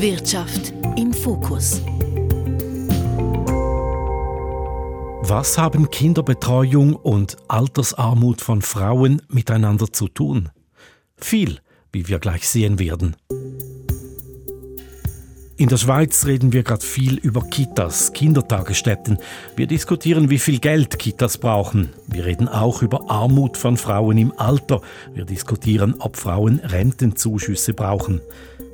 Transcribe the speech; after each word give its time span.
Wirtschaft 0.00 0.74
im 0.98 1.14
Fokus. 1.14 1.80
Was 5.22 5.56
haben 5.56 5.90
Kinderbetreuung 5.90 6.94
und 6.94 7.38
Altersarmut 7.48 8.42
von 8.42 8.60
Frauen 8.60 9.22
miteinander 9.28 9.90
zu 9.90 10.08
tun? 10.08 10.50
Viel, 11.16 11.60
wie 11.92 12.08
wir 12.08 12.18
gleich 12.18 12.46
sehen 12.46 12.78
werden. 12.78 13.16
In 15.58 15.70
der 15.70 15.78
Schweiz 15.78 16.26
reden 16.26 16.52
wir 16.52 16.62
gerade 16.62 16.84
viel 16.84 17.16
über 17.16 17.40
Kitas, 17.40 18.12
Kindertagesstätten. 18.12 19.16
Wir 19.56 19.66
diskutieren, 19.66 20.28
wie 20.28 20.38
viel 20.38 20.58
Geld 20.58 20.98
Kitas 20.98 21.38
brauchen. 21.38 21.94
Wir 22.06 22.26
reden 22.26 22.46
auch 22.46 22.82
über 22.82 23.10
Armut 23.10 23.56
von 23.56 23.78
Frauen 23.78 24.18
im 24.18 24.38
Alter. 24.38 24.82
Wir 25.14 25.24
diskutieren, 25.24 25.94
ob 26.00 26.18
Frauen 26.18 26.60
Rentenzuschüsse 26.60 27.72
brauchen. 27.72 28.20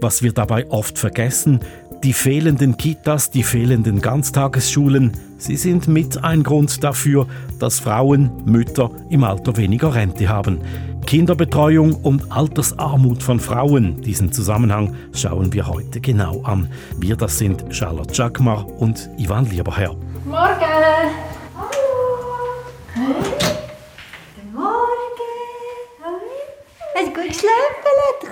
Was 0.02 0.20
wir 0.20 0.32
dabei 0.32 0.68
oft 0.68 0.98
vergessen, 0.98 1.60
die 2.02 2.12
fehlenden 2.12 2.76
Kitas, 2.76 3.30
die 3.30 3.44
fehlenden 3.44 4.00
Ganztagesschulen, 4.00 5.12
sie 5.38 5.54
sind 5.54 5.86
mit 5.86 6.24
ein 6.24 6.42
Grund 6.42 6.82
dafür, 6.82 7.28
dass 7.60 7.78
Frauen, 7.78 8.32
Mütter 8.44 8.90
im 9.10 9.22
Alter 9.22 9.56
weniger 9.56 9.94
Rente 9.94 10.28
haben. 10.28 10.60
Kinderbetreuung 11.06 11.94
und 11.94 12.32
Altersarmut 12.32 13.22
von 13.22 13.38
Frauen. 13.38 14.00
Diesen 14.00 14.32
Zusammenhang 14.32 14.96
schauen 15.14 15.52
wir 15.52 15.68
heute 15.68 16.00
genau 16.00 16.42
an. 16.42 16.68
Wir, 16.98 17.14
das 17.14 17.38
sind 17.38 17.64
Charlotte 17.70 18.12
Jackmar 18.12 18.66
und 18.80 19.08
Ivan 19.18 19.48
Lieberherr. 19.48 19.94
Morgen! 20.24 21.31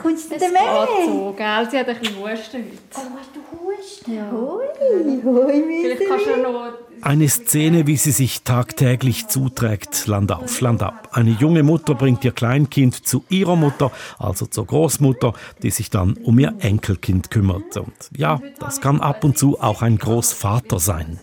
Kommst 0.02 0.30
du 0.30 0.34
Es 0.34 0.42
dir 0.42 0.50
mehr? 0.52 0.86
geht 0.96 1.06
so, 1.06 1.34
gell? 1.36 1.68
Sie 1.70 1.78
hat 1.78 1.88
ein 1.88 1.98
bisschen 1.98 2.16
Husten 2.16 2.64
heute. 2.64 2.74
Oh, 2.94 3.00
hast 3.18 3.30
du 3.34 3.40
Husten? 3.58 4.14
Ja. 4.14 4.30
Hoi, 4.32 5.22
hoi, 5.24 5.62
Vielleicht 5.82 6.08
kannst 6.08 6.26
du 6.26 6.42
noch... 6.42 6.72
Eine 7.02 7.28
Szene, 7.30 7.86
wie 7.86 7.96
sie 7.96 8.10
sich 8.10 8.42
tagtäglich 8.42 9.28
zuträgt, 9.28 10.06
Land 10.06 10.32
auf, 10.32 10.60
Land 10.60 10.82
ab. 10.82 11.08
Eine 11.12 11.30
junge 11.30 11.62
Mutter 11.62 11.94
bringt 11.94 12.24
ihr 12.26 12.32
Kleinkind 12.32 13.06
zu 13.06 13.24
ihrer 13.30 13.56
Mutter, 13.56 13.90
also 14.18 14.44
zur 14.44 14.66
Großmutter, 14.66 15.32
die 15.62 15.70
sich 15.70 15.88
dann 15.88 16.14
um 16.14 16.38
ihr 16.38 16.54
Enkelkind 16.60 17.30
kümmert. 17.30 17.76
Und 17.78 17.94
ja, 18.14 18.40
das 18.58 18.82
kann 18.82 19.00
ab 19.00 19.24
und 19.24 19.38
zu 19.38 19.58
auch 19.60 19.80
ein 19.80 19.96
Großvater 19.96 20.78
sein. 20.78 21.18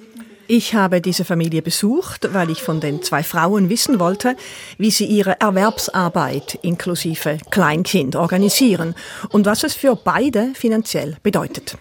Ich 0.49 0.73
habe 0.73 1.01
diese 1.01 1.25
Familie 1.25 1.61
besucht, 1.61 2.33
weil 2.33 2.49
ich 2.49 2.63
von 2.63 2.79
den 2.79 3.03
zwei 3.03 3.21
Frauen 3.21 3.67
wissen 3.69 3.99
wollte, 3.99 4.37
wie 4.77 4.91
sie 4.91 5.05
ihre 5.05 5.41
Erwerbsarbeit 5.41 6.59
inklusive 6.61 7.37
Kleinkind 7.49 8.15
organisieren 8.15 8.95
und 9.29 9.45
was 9.45 9.65
es 9.65 9.75
für 9.75 9.97
beide 9.97 10.51
finanziell 10.53 11.17
bedeutet. 11.21 11.77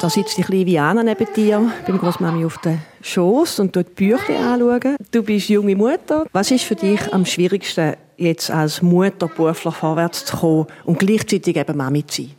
Da 0.00 0.10
sitzt 0.10 0.38
die 0.38 0.42
kleine 0.42 0.66
Viana 0.66 1.02
neben 1.02 1.26
dir, 1.34 1.70
beim 1.86 1.98
Großmami 1.98 2.44
auf 2.44 2.58
den 2.58 2.80
Schoß 3.02 3.60
und 3.60 3.76
dort 3.76 3.94
Bücher 3.94 4.38
anschauen. 4.38 4.96
Du 5.10 5.22
bist 5.22 5.48
junge 5.48 5.74
Mutter. 5.74 6.26
Was 6.32 6.50
ist 6.50 6.64
für 6.64 6.76
dich 6.76 7.12
am 7.12 7.26
schwierigsten, 7.26 7.96
jetzt 8.16 8.50
als 8.50 8.82
Mutter 8.82 9.28
beruflich 9.28 9.74
vorwärts 9.74 10.24
zu 10.24 10.36
kommen 10.36 10.66
und 10.84 10.98
gleichzeitig 10.98 11.56
eben 11.56 11.76
Mami 11.76 12.06
zu 12.06 12.22
sein? 12.22 12.30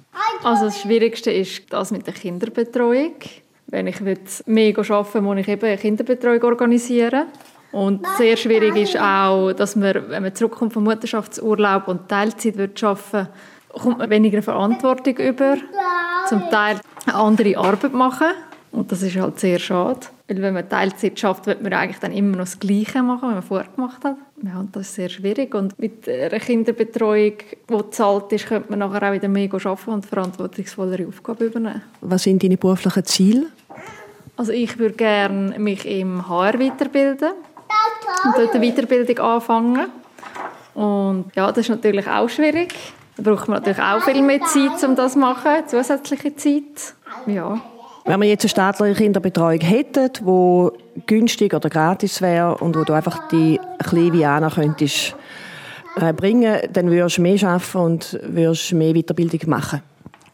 Also 0.44 0.66
das 0.66 0.82
Schwierigste 0.82 1.32
ist 1.32 1.64
das 1.70 1.92
mit 1.92 2.06
der 2.06 2.14
Kinderbetreuung. 2.14 3.16
Wenn 3.68 3.88
ich 3.88 3.98
mega 4.46 4.82
arbeiten 4.82 5.24
muss 5.24 5.38
ich 5.38 5.48
eben 5.48 5.66
eine 5.66 5.78
Kinderbetreuung 5.78 6.44
organisieren. 6.44 7.28
Und 7.72 8.06
sehr 8.18 8.38
schwierig 8.38 8.76
ist 8.78 8.98
auch, 8.98 9.52
dass 9.52 9.76
man, 9.76 10.10
wenn 10.10 10.24
man 10.24 10.34
zurückkommt 10.34 10.74
vom 10.74 10.86
Mutterschaftsurlaub 10.86 11.88
und 11.88 12.08
Teilzeit 12.08 12.58
wird 12.58 12.82
arbeiten 12.82 13.28
kommt 13.78 14.00
man 14.00 14.10
weniger 14.10 14.42
Verantwortung 14.42 15.18
über. 15.18 15.58
Zum 16.28 16.50
Teil 16.50 16.80
eine 17.06 17.16
andere 17.16 17.58
Arbeit 17.58 17.94
machen. 17.94 18.28
Und 18.72 18.92
das 18.92 19.02
ist 19.02 19.16
halt 19.16 19.40
sehr 19.40 19.60
schade. 19.60 20.00
Weil 20.28 20.42
wenn 20.42 20.54
man 20.54 20.68
Teilzeit 20.68 21.20
schafft, 21.20 21.46
wird 21.46 21.62
man 21.62 21.74
eigentlich 21.74 22.00
dann 22.00 22.12
immer 22.12 22.36
noch 22.36 22.46
das 22.46 22.60
Gleiche 22.60 23.02
machen, 23.02 23.30
was 23.30 23.34
man 23.34 23.44
vorher 23.44 23.70
gemacht 23.74 24.04
hat. 24.04 24.18
Ja, 24.44 24.64
das 24.72 24.88
ist 24.88 24.96
sehr 24.96 25.10
schwierig. 25.10 25.56
Und 25.56 25.80
mit 25.80 26.08
einer 26.08 26.40
Kinderbetreuung, 26.40 27.34
die 27.70 27.74
bezahlt 27.74 28.32
ist, 28.32 28.48
könnte 28.48 28.70
man 28.70 28.80
nachher 28.80 29.10
auch 29.10 29.14
wieder 29.14 29.28
mehr 29.28 29.50
arbeiten 29.52 29.90
und 29.90 30.06
verantwortungsvollere 30.06 31.08
Aufgaben 31.08 31.48
übernehmen. 31.48 31.82
Was 32.02 32.24
sind 32.24 32.44
deine 32.44 32.58
beruflichen 32.58 33.04
Ziele? 33.06 33.48
Also 34.36 34.52
ich 34.52 34.78
würde 34.78 34.96
gerne 34.96 35.58
mich 35.58 35.86
im 35.88 36.30
HR 36.30 36.60
weiterbilden 36.60 37.32
und 38.24 38.38
dort 38.38 38.54
eine 38.54 38.72
Weiterbildung 38.72 39.18
anfangen. 39.18 39.88
Und 40.76 41.32
ja, 41.36 41.48
das 41.48 41.58
ist 41.58 41.70
natürlich 41.70 42.08
auch 42.08 42.30
schwierig. 42.30 42.76
Da 43.16 43.24
braucht 43.24 43.48
man 43.48 43.58
natürlich 43.58 43.82
auch 43.82 44.02
viel 44.04 44.22
mehr 44.22 44.42
Zeit, 44.42 44.84
um 44.88 44.96
das 44.96 45.14
zu 45.14 45.20
machen, 45.20 45.68
zusätzliche 45.68 46.36
Zeit. 46.36 46.94
Ja. 47.26 47.60
Wenn 48.08 48.22
wir 48.22 48.30
jetzt 48.30 48.46
eine 48.46 48.50
staatliche 48.50 48.96
Kinderbetreuung 48.96 49.60
hätten, 49.60 50.10
die 50.14 51.02
günstig 51.08 51.54
oder 51.54 51.70
gratis 51.70 52.22
wäre 52.22 52.56
und 52.56 52.74
wo 52.78 52.86
du 52.86 52.94
einfach 52.94 53.28
die 53.28 53.60
kleine 53.84 54.14
Viana 54.14 54.50
könntest 54.50 55.14
äh, 55.98 56.14
bringen, 56.14 56.58
dann 56.72 56.90
würdest 56.90 57.18
du 57.18 57.22
mehr 57.22 57.44
arbeiten 57.44 57.78
und 57.78 58.18
würdest 58.24 58.72
mehr 58.72 58.94
Weiterbildung 58.94 59.50
machen. 59.50 59.82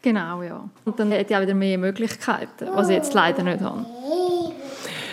Genau, 0.03 0.43
ja. 0.43 0.63
Und 0.85 0.99
dann 0.99 1.11
hätte 1.11 1.33
ich 1.33 1.37
auch 1.37 1.41
wieder 1.41 1.55
mehr 1.55 1.79
Möglichkeiten, 1.79 2.67
was 2.75 2.89
ich 2.89 2.95
jetzt 2.95 3.15
leider 3.15 3.41
nicht 3.41 3.61
habe. 3.61 3.83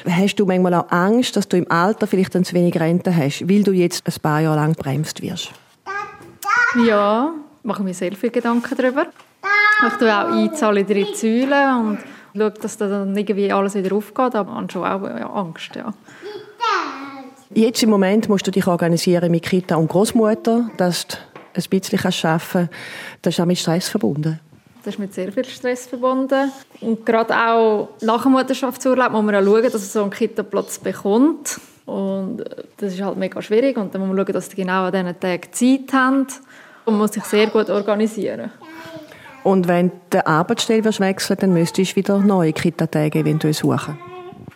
Hast 0.06 0.34
du 0.34 0.44
manchmal 0.44 0.74
auch 0.74 0.90
Angst, 0.90 1.36
dass 1.36 1.48
du 1.48 1.56
im 1.56 1.70
Alter 1.70 2.06
vielleicht 2.06 2.34
dann 2.34 2.44
zu 2.44 2.54
wenig 2.54 2.78
Rente 2.78 3.16
hast, 3.16 3.48
weil 3.48 3.62
du 3.62 3.72
jetzt 3.72 4.06
ein 4.06 4.20
paar 4.20 4.40
Jahre 4.40 4.56
lang 4.56 4.74
bremst 4.74 5.22
wirst? 5.22 5.50
Ja, 6.86 7.32
mache 7.62 7.82
mir 7.82 7.94
sehr 7.94 8.12
viele 8.12 8.32
Gedanken 8.32 8.76
darüber. 8.76 9.06
Ich 9.86 9.94
tue 9.94 10.14
auch 10.14 10.30
einzahlen 10.30 10.86
in 10.86 10.94
die 10.94 11.14
Säulen 11.14 11.86
und 11.86 11.98
schaue, 12.36 12.50
dass 12.50 12.76
dann 12.76 13.16
irgendwie 13.16 13.52
alles 13.52 13.74
wieder 13.74 13.94
aufgeht, 13.94 14.34
aber 14.34 14.52
man 14.52 14.64
hat 14.64 14.72
schon 14.72 14.84
auch 14.84 15.02
ja, 15.02 15.30
Angst, 15.30 15.74
ja. 15.74 15.92
Jetzt 17.52 17.82
im 17.82 17.90
Moment 17.90 18.28
musst 18.28 18.46
du 18.46 18.52
dich 18.52 18.66
organisieren 18.66 19.30
mit 19.30 19.42
Kita 19.42 19.74
und 19.74 19.88
Großmutter, 19.88 20.70
dass 20.76 21.06
du 21.08 21.16
ein 21.54 21.62
bisschen 21.68 21.98
arbeiten 21.98 22.38
kannst. 22.38 22.70
Das 23.22 23.34
ist 23.34 23.40
auch 23.40 23.46
mit 23.46 23.58
Stress 23.58 23.88
verbunden. 23.88 24.38
Das 24.84 24.94
ist 24.94 24.98
mit 24.98 25.12
sehr 25.12 25.30
viel 25.32 25.44
Stress 25.44 25.86
verbunden. 25.86 26.52
Und 26.80 27.04
gerade 27.04 27.36
auch 27.36 27.90
nach 28.00 28.22
dem 28.22 28.32
Mutterschaftsurlaub 28.32 29.12
muss 29.12 29.22
man 29.22 29.34
auch 29.34 29.44
schauen, 29.44 29.62
dass 29.64 29.72
man 29.72 29.80
so 29.82 30.02
einen 30.02 30.10
Kita-Platz 30.10 30.78
bekommt. 30.78 31.60
Und 31.86 32.44
das 32.76 32.94
ist 32.94 33.02
halt 33.02 33.16
mega 33.18 33.42
schwierig. 33.42 33.76
Und 33.76 33.94
dann 33.94 34.00
muss 34.00 34.08
man 34.16 34.24
schauen, 34.24 34.32
dass 34.32 34.48
die 34.48 34.56
genau 34.56 34.84
an 34.84 34.92
diesen 34.92 35.20
Tagen 35.20 35.52
Zeit 35.52 35.92
haben. 35.92 36.26
Und 36.84 36.94
man 36.94 36.98
muss 36.98 37.12
sich 37.12 37.24
sehr 37.24 37.48
gut 37.48 37.68
organisieren. 37.68 38.52
Und 39.42 39.68
wenn 39.68 39.90
die 40.12 40.24
Arbeitsstelle 40.24 40.84
wechseln 40.84 41.36
dann 41.40 41.52
müsstest 41.52 41.92
du 41.92 41.96
wieder 41.96 42.18
neue 42.18 42.52
Kita-Tage 42.52 43.20
eventuell 43.20 43.54
suchen. 43.54 43.98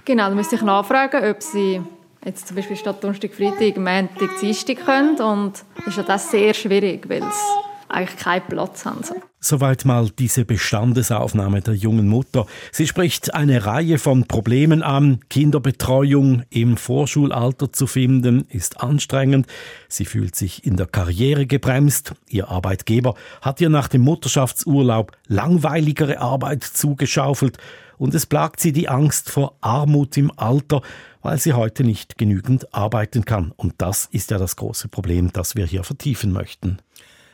Genau, 0.04 0.24
dann 0.24 0.36
müsste 0.36 0.56
ich 0.56 0.62
nachfragen, 0.62 1.24
ob 1.30 1.42
sie 1.42 1.80
jetzt 2.24 2.48
zum 2.48 2.56
Beispiel 2.56 2.76
statt 2.76 3.02
Donnerstag, 3.02 3.32
Freitag, 3.32 3.76
Montag, 3.76 4.38
Dienstag 4.40 4.84
können. 4.84 5.20
Und 5.20 5.64
das 5.76 5.86
ist 5.86 5.96
ja 5.96 6.02
das 6.02 6.30
sehr 6.30 6.52
schwierig, 6.52 7.08
weil 7.08 7.22
sie 7.22 7.73
eigentlich 7.94 8.18
keinen 8.18 8.46
Platz 8.48 8.84
haben. 8.84 9.00
Soweit 9.40 9.84
mal 9.84 10.08
diese 10.10 10.44
Bestandesaufnahme 10.44 11.60
der 11.60 11.74
jungen 11.74 12.08
Mutter. 12.08 12.46
Sie 12.72 12.86
spricht 12.86 13.34
eine 13.34 13.66
Reihe 13.66 13.98
von 13.98 14.26
Problemen 14.26 14.82
an. 14.82 15.20
Kinderbetreuung 15.28 16.42
im 16.50 16.76
Vorschulalter 16.76 17.72
zu 17.72 17.86
finden, 17.86 18.46
ist 18.48 18.80
anstrengend. 18.80 19.46
Sie 19.88 20.06
fühlt 20.06 20.34
sich 20.34 20.66
in 20.66 20.76
der 20.76 20.86
Karriere 20.86 21.46
gebremst. 21.46 22.14
Ihr 22.28 22.48
Arbeitgeber 22.48 23.14
hat 23.42 23.60
ihr 23.60 23.68
nach 23.68 23.88
dem 23.88 24.00
Mutterschaftsurlaub 24.00 25.12
langweiligere 25.28 26.20
Arbeit 26.20 26.64
zugeschaufelt. 26.64 27.58
Und 27.96 28.14
es 28.14 28.26
plagt 28.26 28.60
sie 28.60 28.72
die 28.72 28.88
Angst 28.88 29.30
vor 29.30 29.56
Armut 29.60 30.16
im 30.16 30.32
Alter, 30.36 30.82
weil 31.22 31.38
sie 31.38 31.52
heute 31.52 31.84
nicht 31.84 32.18
genügend 32.18 32.74
arbeiten 32.74 33.24
kann. 33.24 33.52
Und 33.56 33.74
das 33.78 34.08
ist 34.10 34.30
ja 34.30 34.38
das 34.38 34.56
große 34.56 34.88
Problem, 34.88 35.32
das 35.32 35.54
wir 35.54 35.66
hier 35.66 35.84
vertiefen 35.84 36.32
möchten. 36.32 36.78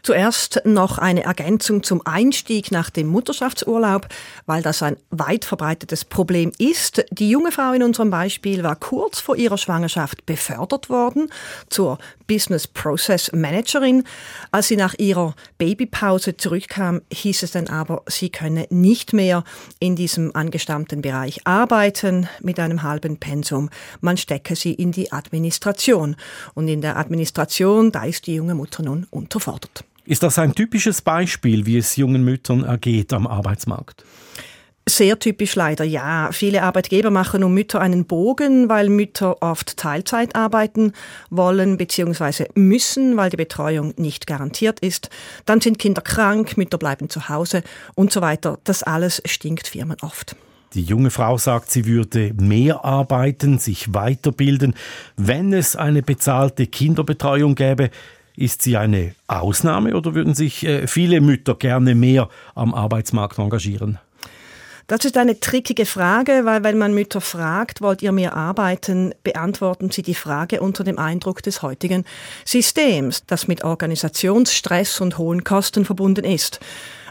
Zuerst 0.02 0.62
noch 0.64 0.98
eine 0.98 1.24
Ergänzung 1.24 1.82
zum 1.82 2.04
Einstieg 2.06 2.70
nach 2.70 2.90
dem 2.90 3.08
Mutterschaftsurlaub, 3.08 4.08
weil 4.46 4.62
das 4.62 4.82
ein 4.82 4.96
weit 5.10 5.44
verbreitetes 5.44 6.04
Problem 6.04 6.52
ist. 6.58 7.04
Die 7.10 7.30
junge 7.30 7.52
Frau 7.52 7.72
in 7.72 7.82
unserem 7.82 8.10
Beispiel 8.10 8.62
war 8.62 8.76
kurz 8.76 9.20
vor 9.20 9.36
ihrer 9.36 9.58
Schwangerschaft 9.58 10.26
befördert 10.26 10.88
worden 10.88 11.30
zur 11.68 11.98
Business 12.26 12.66
Process 12.66 13.32
Managerin. 13.32 14.04
Als 14.52 14.68
sie 14.68 14.76
nach 14.76 14.94
ihrer 14.98 15.34
Babypause 15.58 16.36
zurückkam, 16.36 17.02
hieß 17.12 17.42
es 17.42 17.52
dann 17.52 17.68
aber, 17.68 18.02
sie 18.06 18.30
könne 18.30 18.66
nicht 18.70 19.12
mehr 19.12 19.44
in 19.80 19.96
diesem 19.96 20.34
angestammten 20.34 21.02
Bereich 21.02 21.46
arbeiten 21.46 22.28
mit 22.40 22.60
einem 22.60 22.82
halben 22.82 23.18
Pensum. 23.18 23.68
Man 24.00 24.16
stecke 24.16 24.54
sie 24.54 24.72
in 24.74 24.92
die 24.92 25.12
Administration. 25.12 26.16
Und 26.54 26.68
in 26.68 26.80
der 26.80 26.96
Administration, 26.96 27.92
da 27.92 28.04
ist 28.04 28.26
die 28.26 28.36
junge 28.36 28.54
Mutter 28.54 28.82
nun 28.82 29.06
unterfordert. 29.10 29.84
Ist 30.04 30.22
das 30.22 30.38
ein 30.38 30.54
typisches 30.54 31.02
Beispiel, 31.02 31.66
wie 31.66 31.78
es 31.78 31.96
jungen 31.96 32.24
Müttern 32.24 32.64
ergeht 32.64 33.12
am 33.12 33.26
Arbeitsmarkt? 33.26 34.04
Sehr 34.88 35.18
typisch 35.18 35.54
leider, 35.54 35.84
ja. 35.84 36.30
Viele 36.32 36.62
Arbeitgeber 36.62 37.10
machen 37.10 37.44
um 37.44 37.54
Mütter 37.54 37.80
einen 37.80 38.06
Bogen, 38.06 38.68
weil 38.68 38.88
Mütter 38.88 39.40
oft 39.40 39.76
Teilzeit 39.76 40.34
arbeiten 40.34 40.92
wollen 41.28 41.76
bzw. 41.76 42.46
müssen, 42.54 43.16
weil 43.16 43.30
die 43.30 43.36
Betreuung 43.36 43.94
nicht 43.98 44.26
garantiert 44.26 44.80
ist. 44.80 45.10
Dann 45.44 45.60
sind 45.60 45.78
Kinder 45.78 46.02
krank, 46.02 46.56
Mütter 46.56 46.78
bleiben 46.78 47.08
zu 47.08 47.28
Hause 47.28 47.62
und 47.94 48.10
so 48.10 48.20
weiter. 48.20 48.58
Das 48.64 48.82
alles 48.82 49.22
stinkt 49.26 49.68
Firmen 49.68 49.98
oft. 50.02 50.34
Die 50.74 50.82
junge 50.82 51.10
Frau 51.10 51.36
sagt, 51.36 51.70
sie 51.70 51.86
würde 51.86 52.32
mehr 52.34 52.84
arbeiten, 52.84 53.58
sich 53.58 53.92
weiterbilden. 53.92 54.74
Wenn 55.16 55.52
es 55.52 55.76
eine 55.76 56.02
bezahlte 56.02 56.66
Kinderbetreuung 56.66 57.54
gäbe, 57.54 57.90
ist 58.40 58.62
sie 58.62 58.76
eine 58.76 59.14
Ausnahme 59.26 59.94
oder 59.94 60.14
würden 60.14 60.34
sich 60.34 60.64
äh, 60.64 60.86
viele 60.86 61.20
Mütter 61.20 61.54
gerne 61.54 61.94
mehr 61.94 62.28
am 62.54 62.74
Arbeitsmarkt 62.74 63.38
engagieren? 63.38 63.98
Das 64.86 65.04
ist 65.04 65.16
eine 65.16 65.38
trickige 65.38 65.86
Frage, 65.86 66.40
weil 66.44 66.64
wenn 66.64 66.76
man 66.76 66.92
Mütter 66.92 67.20
fragt, 67.20 67.80
wollt 67.80 68.02
ihr 68.02 68.10
mehr 68.10 68.34
arbeiten, 68.34 69.14
beantworten 69.22 69.92
sie 69.92 70.02
die 70.02 70.16
Frage 70.16 70.60
unter 70.60 70.82
dem 70.82 70.98
Eindruck 70.98 71.44
des 71.44 71.62
heutigen 71.62 72.04
Systems, 72.44 73.24
das 73.26 73.46
mit 73.46 73.62
Organisationsstress 73.62 75.00
und 75.00 75.16
hohen 75.16 75.44
Kosten 75.44 75.84
verbunden 75.84 76.24
ist. 76.24 76.58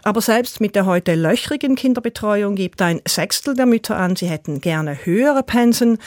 Aber 0.03 0.21
selbst 0.21 0.61
mit 0.61 0.75
der 0.75 0.85
heute 0.85 1.15
löchrigen 1.15 1.75
Kinderbetreuung 1.75 2.55
gibt 2.55 2.81
ein 2.81 3.01
Sechstel 3.07 3.55
der 3.55 3.65
Mütter 3.65 3.97
an, 3.97 4.15
sie 4.15 4.27
hätten 4.27 4.61
gerne 4.61 5.05
höhere 5.05 5.43
Pensen. 5.43 5.97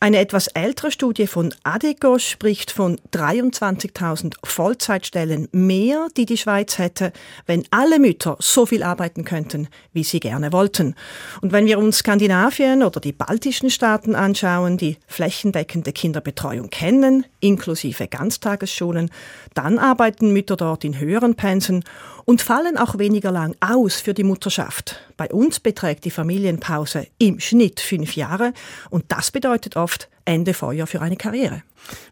Eine 0.00 0.18
etwas 0.18 0.48
ältere 0.48 0.90
Studie 0.90 1.26
von 1.26 1.54
ADECO 1.62 2.18
spricht 2.18 2.70
von 2.70 3.00
23.000 3.12 4.34
Vollzeitstellen 4.44 5.48
mehr, 5.52 6.08
die 6.16 6.26
die 6.26 6.36
Schweiz 6.36 6.78
hätte, 6.78 7.12
wenn 7.46 7.64
alle 7.70 7.98
Mütter 7.98 8.36
so 8.38 8.66
viel 8.66 8.82
arbeiten 8.82 9.24
könnten, 9.24 9.68
wie 9.92 10.04
sie 10.04 10.20
gerne 10.20 10.52
wollten. 10.52 10.94
Und 11.40 11.52
wenn 11.52 11.66
wir 11.66 11.78
uns 11.78 11.98
Skandinavien 11.98 12.82
oder 12.82 13.00
die 13.00 13.12
baltischen 13.12 13.70
Staaten 13.70 14.14
anschauen, 14.14 14.76
die 14.76 14.98
flächendeckende 15.06 15.92
Kinderbetreuung 15.92 16.70
kennen, 16.70 17.26
inklusive 17.40 18.08
Ganztagesschulen, 18.08 19.10
dann 19.54 19.78
arbeiten 19.78 20.32
Mütter 20.32 20.56
dort 20.56 20.84
in 20.84 20.98
höheren 20.98 21.34
Pensen 21.34 21.84
und 22.24 22.42
fallen 22.42 22.76
auch 22.76 22.98
weniger 22.98 23.30
lang 23.30 23.47
aus 23.60 24.00
für 24.00 24.14
die 24.14 24.24
Mutterschaft. 24.24 25.00
Bei 25.16 25.28
uns 25.28 25.60
beträgt 25.60 26.04
die 26.04 26.10
Familienpause 26.10 27.06
im 27.18 27.40
Schnitt 27.40 27.80
fünf 27.80 28.16
Jahre 28.16 28.52
und 28.90 29.04
das 29.08 29.30
bedeutet 29.30 29.76
oft 29.76 30.08
Ende 30.24 30.54
Feuer 30.54 30.86
für 30.86 31.00
eine 31.00 31.16
Karriere. 31.16 31.62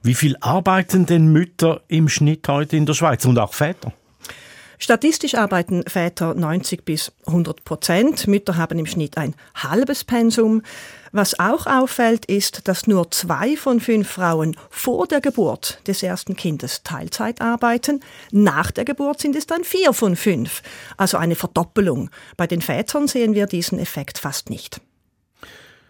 Wie 0.03 0.15
viel 0.15 0.37
arbeiten 0.41 1.07
denn 1.07 1.29
Mütter 1.29 1.83
im 1.89 2.09
Schnitt 2.09 2.49
heute 2.49 2.77
in 2.77 2.87
der 2.87 2.95
Schweiz 2.95 3.25
und 3.25 3.39
auch 3.39 3.55
Väter? 3.55 3.93
Statistisch 4.79 5.35
arbeiten 5.35 5.83
Väter 5.87 6.35
90 6.35 6.85
bis 6.85 7.13
100 7.27 7.65
Prozent. 7.65 8.27
Mütter 8.27 8.57
haben 8.57 8.79
im 8.79 8.87
Schnitt 8.87 9.17
ein 9.17 9.35
halbes 9.55 10.05
Pensum. 10.05 10.63
Was 11.13 11.39
auch 11.39 11.67
auffällt, 11.67 12.27
ist, 12.27 12.69
dass 12.69 12.87
nur 12.87 13.11
zwei 13.11 13.57
von 13.57 13.81
fünf 13.81 14.09
Frauen 14.11 14.57
vor 14.69 15.07
der 15.07 15.21
Geburt 15.21 15.81
des 15.87 16.03
ersten 16.03 16.37
Kindes 16.37 16.83
Teilzeit 16.83 17.41
arbeiten. 17.41 18.01
Nach 18.33 18.71
der 18.71 18.85
Geburt 18.85 19.21
sind 19.21 19.35
es 19.35 19.47
dann 19.47 19.65
vier 19.65 19.93
von 19.93 20.15
fünf. 20.15 20.63
Also 20.97 21.17
eine 21.17 21.37
Verdoppelung. 21.37 22.11
Bei 22.37 22.47
den 22.47 22.61
Vätern 22.61 23.09
sehen 23.09 23.35
wir 23.35 23.47
diesen 23.47 23.79
Effekt 23.79 24.19
fast 24.19 24.51
nicht. 24.51 24.81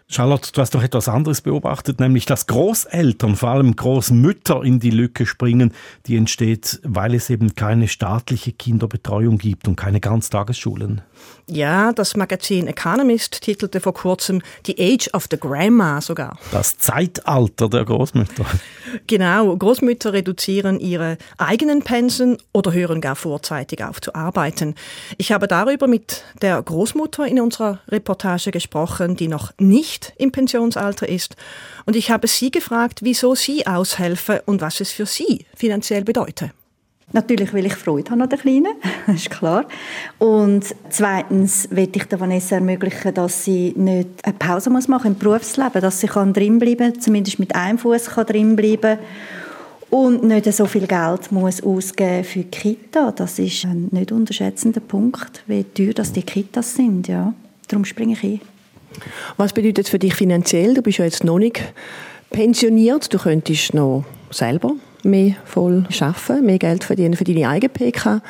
Charlotte, 0.08 0.52
du 0.52 0.60
hast 0.60 0.72
doch 0.72 0.84
etwas 0.84 1.08
anderes 1.08 1.40
beobachtet, 1.40 1.98
nämlich 1.98 2.26
dass 2.26 2.46
Großeltern, 2.46 3.34
vor 3.34 3.48
allem 3.48 3.74
Großmütter, 3.74 4.62
in 4.62 4.78
die 4.78 4.90
Lücke 4.90 5.26
springen, 5.26 5.74
die 6.06 6.16
entsteht, 6.16 6.78
weil 6.84 7.12
es 7.12 7.28
eben 7.28 7.56
keine 7.56 7.88
staatliche 7.88 8.52
Kinderbetreuung 8.52 9.36
gibt 9.38 9.66
und 9.66 9.74
keine 9.74 9.98
Ganztagesschulen. 9.98 11.00
Ja, 11.48 11.92
das 11.92 12.16
Magazin 12.16 12.68
Economist 12.68 13.40
titelte 13.40 13.80
vor 13.80 13.94
kurzem 13.94 14.42
The 14.66 14.76
Age 14.78 15.08
of 15.12 15.26
the 15.30 15.38
Grandma 15.38 16.00
sogar. 16.00 16.38
Das 16.52 16.78
Zeitalter 16.78 17.68
der 17.68 17.84
Großmütter. 17.84 18.44
Genau, 19.06 19.56
Großmütter 19.56 20.12
reduzieren 20.12 20.78
ihre 20.78 21.18
eigenen 21.38 21.82
Pensen 21.82 22.38
oder 22.52 22.72
hören 22.72 23.00
gar 23.00 23.16
vorzeitig 23.16 23.82
auf 23.82 24.00
zu 24.00 24.14
arbeiten. 24.14 24.74
Ich 25.18 25.32
habe 25.32 25.48
darüber 25.48 25.86
mit 25.86 26.22
der 26.42 26.62
Großmutter 26.62 27.26
in 27.26 27.40
unserer 27.40 27.80
Reportage 27.88 28.50
gesprochen, 28.50 29.16
die 29.16 29.28
noch 29.28 29.52
nicht 29.58 29.95
im 30.16 30.32
Pensionsalter 30.32 31.08
ist. 31.08 31.36
Und 31.84 31.96
ich 31.96 32.10
habe 32.10 32.26
sie 32.26 32.50
gefragt, 32.50 33.00
wieso 33.02 33.34
sie 33.34 33.66
aushelfe 33.66 34.42
und 34.46 34.60
was 34.60 34.80
es 34.80 34.92
für 34.92 35.06
sie 35.06 35.46
finanziell 35.54 36.04
bedeutet. 36.04 36.50
Natürlich 37.12 37.52
will 37.52 37.66
ich 37.66 37.74
Freude 37.74 38.10
haben 38.10 38.22
an 38.22 38.28
der 38.28 38.38
Kleinen, 38.38 38.74
das 39.06 39.16
ist 39.22 39.30
klar. 39.30 39.64
Und 40.18 40.64
zweitens 40.90 41.68
will 41.70 41.88
ich 41.94 42.04
der 42.04 42.18
Vanessa 42.18 42.56
ermöglichen, 42.56 43.14
dass 43.14 43.44
sie 43.44 43.72
nicht 43.76 44.08
eine 44.24 44.34
Pause 44.34 44.70
machen 44.70 44.90
muss 44.90 45.04
im 45.04 45.14
Berufsleben, 45.16 45.80
dass 45.80 46.00
sie 46.00 46.08
kann 46.08 46.32
drinbleiben 46.32 46.92
kann, 46.92 47.00
zumindest 47.00 47.38
mit 47.38 47.54
einem 47.54 47.78
Fuß 47.78 48.06
drinbleiben 48.06 48.98
und 49.88 50.24
nicht 50.24 50.52
so 50.52 50.66
viel 50.66 50.88
Geld 50.88 51.30
muss 51.30 51.62
ausgeben 51.62 52.24
für 52.24 52.40
die 52.40 52.50
Kita. 52.50 53.12
Das 53.12 53.38
ist 53.38 53.64
ein 53.64 53.88
nicht 53.92 54.10
unterschätzender 54.10 54.80
Punkt, 54.80 55.44
wie 55.46 55.62
teuer 55.62 55.94
das 55.94 56.12
die 56.12 56.22
Kitas 56.22 56.74
sind. 56.74 57.06
Ja. 57.06 57.32
Darum 57.68 57.84
springe 57.84 58.14
ich 58.14 58.24
ein. 58.24 58.40
Was 59.36 59.52
bedeutet 59.52 59.86
es 59.86 59.90
für 59.90 59.98
dich 59.98 60.14
finanziell? 60.14 60.74
Du 60.74 60.82
bist 60.82 60.98
ja 60.98 61.04
jetzt 61.04 61.24
noch 61.24 61.38
nicht 61.38 61.62
pensioniert. 62.30 63.12
Du 63.12 63.18
könntest 63.18 63.74
noch 63.74 64.04
selber 64.30 64.72
mehr 65.06 65.36
voll 65.44 65.86
arbeiten, 66.00 66.44
mehr 66.44 66.58
Geld 66.58 66.84
verdienen 66.84 67.14
für 67.14 67.24
deine 67.24 67.48
eigene 67.48 67.68
PK. 67.68 68.20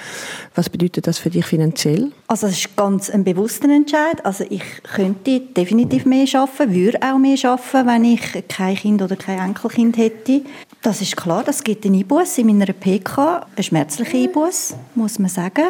Was 0.55 0.69
bedeutet 0.69 1.06
das 1.06 1.19
für 1.19 1.31
dich 1.31 1.44
finanziell? 1.44 2.12
Also 2.29 2.47
das 2.47 2.56
ist 2.56 2.76
ganz 2.76 3.11
ein 3.11 3.25
bewusster 3.25 3.69
Entscheid. 3.69 4.25
Also 4.25 4.44
ich 4.49 4.62
könnte 4.82 5.41
definitiv 5.41 6.05
mehr 6.05 6.26
arbeiten, 6.35 6.75
würde 6.75 7.00
auch 7.03 7.19
mehr 7.19 7.38
arbeiten, 7.44 7.87
wenn 7.87 8.05
ich 8.05 8.49
kein 8.49 8.76
Kind 8.76 9.03
oder 9.03 9.17
kein 9.17 9.38
Enkelkind 9.38 9.97
hätte. 9.97 10.43
Das 10.82 11.00
ist 11.00 11.17
klar, 11.17 11.43
das 11.43 11.64
gibt 11.64 11.85
einen 11.85 11.97
Einbuß 11.97 12.38
in 12.38 12.47
meiner 12.47 12.73
PK, 12.73 13.47
ein 13.56 13.62
schmerzlicher 13.62 14.19
Einbuß, 14.19 14.75
muss 14.94 15.19
man 15.19 15.31
sagen. 15.31 15.69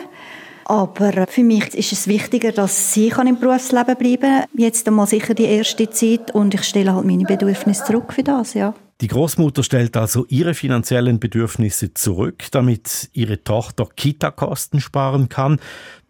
Aber 0.69 1.29
für 1.29 1.45
mich 1.45 1.75
ist 1.75 1.93
es 1.93 2.09
wichtiger, 2.09 2.51
dass 2.51 2.93
sie 2.93 3.13
im 3.25 3.39
Berufsleben 3.39 3.97
bleiben 3.97 4.21
kann. 4.21 4.45
Jetzt 4.57 4.89
einmal 4.89 5.07
sicher 5.07 5.33
die 5.33 5.45
erste 5.45 5.89
Zeit 5.91 6.35
und 6.35 6.55
ich 6.55 6.65
stelle 6.65 6.93
halt 6.93 7.07
meine 7.07 7.23
Bedürfnisse 7.23 7.85
zurück 7.85 8.13
für 8.13 8.25
das, 8.25 8.55
ja. 8.55 8.75
Die 9.01 9.07
Großmutter 9.07 9.63
stellt 9.63 9.97
also 9.97 10.27
ihre 10.29 10.55
finanziellen 10.55 11.21
Bedürfnisse 11.21 11.95
zurück, 11.95 12.47
damit 12.51 13.11
ihre 13.13 13.45
Tochter 13.45 13.87
Kita-Kosten 13.95 14.81
sparen 14.81 15.29
kann, 15.29 15.61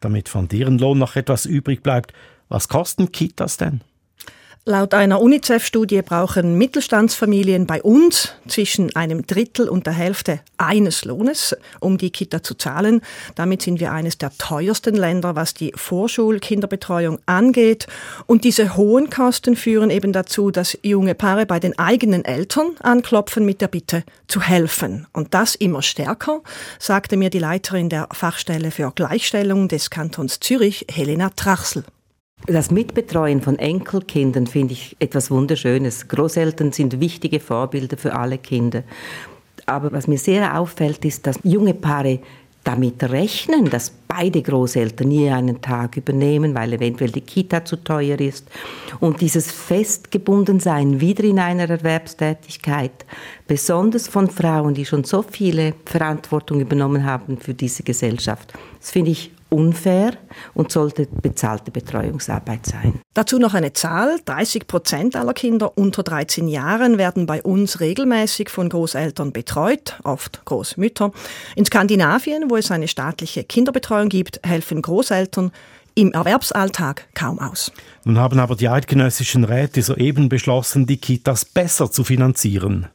damit 0.00 0.30
von 0.30 0.48
deren 0.48 0.78
Lohn 0.78 0.98
noch 0.98 1.16
etwas 1.16 1.44
übrig 1.44 1.82
bleibt. 1.82 2.14
Was 2.48 2.68
kosten 2.68 3.12
Kitas 3.12 3.58
denn? 3.58 3.82
Laut 4.68 4.94
einer 4.94 5.20
UNICEF-Studie 5.20 6.02
brauchen 6.02 6.58
Mittelstandsfamilien 6.58 7.68
bei 7.68 7.80
uns 7.80 8.32
zwischen 8.48 8.96
einem 8.96 9.24
Drittel 9.24 9.68
und 9.68 9.86
der 9.86 9.92
Hälfte 9.92 10.40
eines 10.58 11.04
Lohnes, 11.04 11.56
um 11.78 11.99
die 11.99 12.11
Kita 12.11 12.42
zu 12.42 12.56
zahlen. 12.56 13.00
Damit 13.37 13.62
sind 13.62 13.78
wir 13.78 13.92
eines 13.92 14.18
der 14.18 14.37
teuersten 14.37 14.96
Länder, 14.96 15.37
was 15.37 15.54
die 15.54 15.70
Vorschulkinderbetreuung 15.76 17.20
angeht. 17.26 17.87
Und 18.26 18.42
diese 18.42 18.76
hohen 18.76 19.08
Kosten 19.08 19.54
führen 19.54 19.90
eben 19.90 20.12
dazu, 20.12 20.50
dass 20.50 20.76
junge 20.82 21.14
Paare 21.14 21.46
bei 21.46 21.61
den 21.61 21.78
eigenen 21.78 22.25
Eltern 22.25 22.73
anklopfen 22.82 23.46
mit 23.46 23.61
der 23.61 23.68
Bitte 23.68 24.02
zu 24.26 24.40
helfen. 24.40 25.06
Und 25.12 25.32
das 25.32 25.54
immer 25.54 25.82
stärker, 25.82 26.42
sagte 26.80 27.16
mir 27.16 27.30
die 27.30 27.38
Leiterin 27.38 27.88
der 27.88 28.08
Fachstelle 28.11 28.73
für 28.73 28.90
Gleichstellung 28.92 29.68
des 29.68 29.90
Kantons 29.90 30.40
Zürich, 30.40 30.87
Helena 30.90 31.30
Trachsel. 31.37 31.85
Das 32.45 32.71
Mitbetreuen 32.71 33.40
von 33.40 33.59
Enkelkindern 33.59 34.47
finde 34.47 34.75
ich 34.75 34.95
etwas 35.00 35.33
Wunderschönes. 35.33 36.07
Großeltern 36.07 36.71
sind 36.71 37.00
wichtige 37.00 37.40
Vorbilder 37.40 37.97
für 37.97 38.14
alle 38.14 38.38
Kinder. 38.38 38.85
Aber 39.66 39.90
was 39.90 40.07
mir 40.07 40.19
sehr 40.19 40.57
auffällt, 40.57 41.05
ist, 41.05 41.26
dass 41.26 41.40
junge 41.43 41.75
Paare 41.75 42.21
damit 42.62 43.02
rechnen, 43.02 43.71
dass 43.71 43.90
beide 44.09 44.43
Großeltern 44.43 45.09
nie 45.09 45.28
einen 45.28 45.61
Tag 45.61 45.97
übernehmen, 45.97 46.55
weil 46.55 46.73
eventuell 46.73 47.11
die 47.11 47.21
Kita 47.21 47.64
zu 47.64 47.76
teuer 47.76 48.21
ist. 48.21 48.49
Und 49.00 49.21
dieses 49.21 49.50
Festgebundensein 49.50 51.00
wieder 51.00 51.25
in 51.25 51.38
einer 51.38 51.69
Erwerbstätigkeit, 51.69 53.07
besonders 53.49 54.07
von 54.07 54.31
Frauen, 54.31 54.75
die 54.75 54.85
schon 54.85 55.05
so 55.05 55.23
viele 55.23 55.75
Verantwortung 55.85 56.61
übernommen 56.61 57.05
haben 57.05 57.38
für 57.38 57.55
diese 57.55 57.83
Gesellschaft, 57.83 58.52
das 58.81 58.90
finde 58.90 59.12
ich 59.12 59.33
unfair 59.48 60.12
und 60.54 60.72
sollte 60.72 61.06
bezahlte 61.06 61.70
Betreuungsarbeit 61.70 62.66
sein. 62.66 63.00
Dazu 63.14 63.38
noch 63.38 63.54
eine 63.54 63.72
Zahl. 63.72 64.18
30 64.24 64.66
Prozent 64.66 65.16
aller 65.16 65.34
Kinder 65.34 65.76
unter 65.76 66.02
13 66.02 66.48
Jahren 66.48 66.98
werden 66.98 67.26
bei 67.26 67.42
uns 67.42 67.80
regelmäßig 67.80 68.50
von 68.50 68.68
Großeltern 68.68 69.32
betreut, 69.32 69.98
oft 70.04 70.44
Großmütter. 70.44 71.12
In 71.54 71.64
Skandinavien, 71.64 72.50
wo 72.50 72.56
es 72.56 72.70
eine 72.70 72.88
staatliche 72.88 73.44
Kinderbetreuung 73.44 74.08
gibt, 74.08 74.40
helfen 74.44 74.82
Großeltern 74.82 75.52
im 75.94 76.12
Erwerbsalltag 76.12 77.08
kaum 77.14 77.38
aus. 77.38 77.72
Nun 78.04 78.18
haben 78.18 78.38
aber 78.38 78.54
die 78.54 78.68
eidgenössischen 78.68 79.44
Räte 79.44 79.80
soeben 79.82 80.28
beschlossen, 80.28 80.86
die 80.86 80.98
Kitas 80.98 81.44
besser 81.44 81.90
zu 81.90 82.04
finanzieren. 82.04 82.88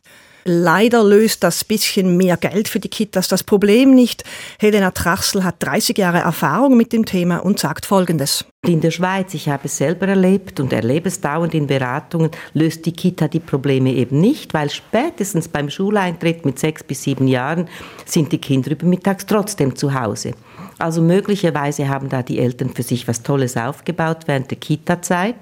Leider 0.44 1.04
löst 1.04 1.44
das 1.44 1.64
bisschen 1.64 2.18
mehr 2.18 2.38
Geld 2.38 2.68
für 2.68 2.80
die 2.80 2.90
Kitas 2.90 3.28
das 3.28 3.44
Problem 3.44 3.94
nicht. 3.94 4.24
Helena 4.60 4.92
Trachsel 4.92 5.44
hat 5.44 5.56
30 5.60 5.98
Jahre 5.98 6.20
Erfahrung 6.20 6.78
mit 6.78 6.94
dem 6.94 7.06
Thema 7.06 7.38
und 7.38 7.60
sagt 7.60 7.86
Folgendes. 7.86 8.46
In 8.66 8.82
der 8.82 8.92
Schweiz, 8.92 9.34
ich 9.34 9.50
habe 9.50 9.66
es 9.66 9.78
selber 9.78 10.08
erlebt 10.08 10.60
und 10.60 10.72
erlebe 10.72 11.10
es 11.10 11.20
dauernd 11.20 11.56
in 11.56 11.66
Beratungen, 11.66 12.30
löst 12.54 12.86
die 12.86 12.92
Kita 12.92 13.28
die 13.28 13.40
Probleme 13.40 13.92
eben 13.94 14.22
nicht, 14.22 14.54
weil 14.54 14.70
spätestens 14.70 15.48
beim 15.48 15.70
Schuleintritt 15.70 16.46
mit 16.46 16.60
sechs 16.60 16.84
bis 16.84 17.04
sieben 17.04 17.28
Jahren 17.28 17.68
sind 18.06 18.32
die 18.32 18.38
Kinder 18.38 18.72
übermittags 18.72 19.26
trotzdem 19.26 19.76
zu 19.76 19.94
Hause. 19.94 20.34
Also 20.82 21.02
möglicherweise 21.02 21.90
haben 21.90 22.10
da 22.10 22.24
die 22.24 22.40
Eltern 22.40 22.70
für 22.70 22.84
sich 22.84 23.08
was 23.08 23.24
Tolles 23.24 23.56
aufgebaut 23.56 24.24
während 24.26 24.50
der 24.50 24.58
Kita-Zeit. 24.58 25.36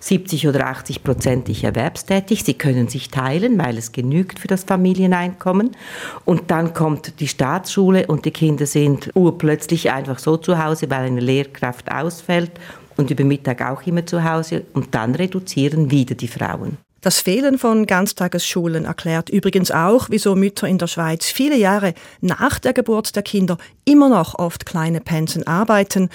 70 0.00 0.48
oder 0.48 0.66
80 0.66 1.04
prozentig 1.04 1.64
erwerbstätig. 1.64 2.42
Sie 2.42 2.54
können 2.54 2.88
sich 2.88 3.10
teilen, 3.10 3.58
weil 3.58 3.76
es 3.76 3.92
genügt 3.92 4.38
für 4.38 4.48
das 4.48 4.64
Familieneinkommen. 4.64 5.76
Und 6.24 6.50
dann 6.50 6.72
kommt 6.72 7.20
die 7.20 7.28
Staatsschule 7.28 8.06
und 8.06 8.24
die 8.24 8.30
Kinder 8.30 8.66
sind 8.66 9.10
urplötzlich 9.14 9.92
einfach 9.92 10.18
so 10.18 10.36
zu 10.36 10.62
Hause, 10.62 10.88
weil 10.90 11.04
eine 11.04 11.20
Lehrkraft 11.20 11.92
ausfällt 11.92 12.52
und 12.96 13.10
über 13.10 13.24
Mittag 13.24 13.62
auch 13.62 13.82
immer 13.86 14.06
zu 14.06 14.24
Hause. 14.24 14.64
Und 14.72 14.94
dann 14.94 15.14
reduzieren 15.14 15.90
wieder 15.90 16.14
die 16.14 16.28
Frauen. 16.28 16.78
Das 17.00 17.20
Fehlen 17.20 17.58
von 17.58 17.86
Ganztagesschulen 17.86 18.84
erklärt 18.84 19.30
übrigens 19.30 19.70
auch, 19.70 20.08
wieso 20.10 20.34
Mütter 20.34 20.66
in 20.66 20.78
der 20.78 20.88
Schweiz 20.88 21.26
viele 21.26 21.56
Jahre 21.56 21.94
nach 22.20 22.58
der 22.58 22.72
Geburt 22.72 23.14
der 23.14 23.22
Kinder 23.22 23.56
immer 23.84 24.08
noch 24.08 24.36
oft 24.36 24.66
kleine 24.66 25.00
Pensen 25.00 25.46
arbeiten. 25.46 26.08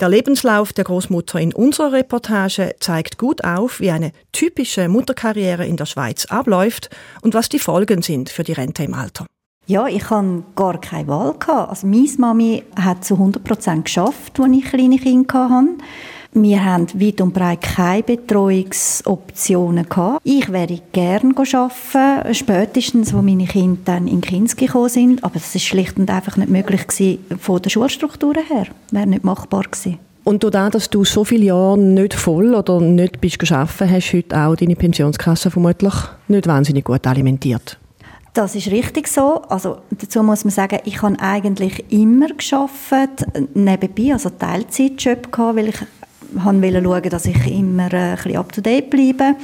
Der 0.00 0.08
Lebenslauf 0.08 0.72
der 0.72 0.84
Großmutter 0.84 1.38
in 1.38 1.52
unserer 1.52 1.92
Reportage 1.92 2.74
zeigt 2.80 3.18
gut 3.18 3.44
auf, 3.44 3.78
wie 3.80 3.90
eine 3.90 4.12
typische 4.32 4.88
Mutterkarriere 4.88 5.66
in 5.66 5.76
der 5.76 5.86
Schweiz 5.86 6.24
abläuft 6.24 6.88
und 7.20 7.34
was 7.34 7.50
die 7.50 7.58
Folgen 7.58 8.00
sind 8.00 8.30
für 8.30 8.42
die 8.42 8.52
Rente 8.52 8.84
im 8.84 8.94
Alter. 8.94 9.26
Ja, 9.66 9.86
ich 9.86 10.08
hatte 10.08 10.42
gar 10.56 10.80
keine 10.80 11.08
Wahl. 11.08 11.34
Also 11.46 11.86
meine 11.86 12.08
Mami 12.18 12.64
hat 12.74 13.04
zu 13.04 13.14
100 13.14 13.44
Prozent 13.44 13.84
geschafft, 13.84 14.40
als 14.40 14.52
ich 14.56 14.64
kleine 14.64 14.98
Kinder 14.98 15.50
hatte. 15.50 15.76
Wir 16.34 16.64
haben 16.64 16.86
weit 16.94 17.20
und 17.20 17.34
breit 17.34 17.60
keine 17.60 18.02
Betreuungsoptionen 18.02 19.86
gehabt. 19.86 20.20
Ich 20.24 20.50
wäre 20.50 20.80
gerne 20.92 21.34
arbeiten, 21.36 22.34
spätestens, 22.34 23.12
als 23.12 23.22
meine 23.22 23.44
Kinder 23.44 23.78
dann 23.84 24.06
in 24.08 24.22
Kinski 24.22 24.64
gekommen 24.64 24.88
sind. 24.88 25.22
Aber 25.24 25.34
das 25.34 25.54
ist 25.54 25.64
schlicht 25.64 25.98
und 25.98 26.08
einfach 26.08 26.38
nicht 26.38 26.48
möglich 26.48 26.86
gewesen, 26.86 27.18
von 27.38 27.60
der 27.60 27.68
Schulstruktur 27.68 28.34
her. 28.34 28.66
Wäre 28.90 29.06
nicht 29.06 29.24
machbar 29.24 29.64
gewesen. 29.64 29.98
Und 30.24 30.42
dadurch, 30.42 30.70
dass 30.70 30.88
du 30.88 31.04
so 31.04 31.24
viele 31.24 31.46
Jahre 31.46 31.76
nicht 31.76 32.14
voll 32.14 32.54
oder 32.54 32.80
nicht 32.80 33.20
bist 33.20 33.38
geschafft, 33.38 33.82
hast 33.82 34.12
du 34.12 34.16
heute 34.16 34.38
auch 34.38 34.56
deine 34.56 34.76
Pensionskasse 34.76 35.50
vermutlich 35.50 35.94
nicht 36.28 36.46
wahnsinnig 36.46 36.84
gut 36.84 37.06
alimentiert. 37.06 37.78
Das 38.32 38.54
ist 38.54 38.68
richtig 38.68 39.08
so. 39.08 39.42
Also 39.50 39.78
dazu 39.90 40.22
muss 40.22 40.44
man 40.44 40.52
sagen, 40.52 40.78
ich 40.84 41.02
habe 41.02 41.20
eigentlich 41.20 41.84
immer 41.92 42.28
geschafft, 42.28 43.26
nebenbei, 43.52 44.14
also 44.14 44.30
Teilzeitjob 44.30 45.30
gehabt, 45.30 45.56
weil 45.56 45.68
ich 45.68 45.76
wollte 46.34 46.82
schauen, 46.82 47.10
dass 47.10 47.26
ich 47.26 47.46
immer 47.46 47.92
äh, 47.92 48.10
ein 48.10 48.16
bisschen 48.16 48.36
up-to-date 48.36 48.90
bleibe. 48.90 49.36